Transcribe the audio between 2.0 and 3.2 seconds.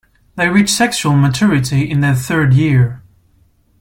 third year.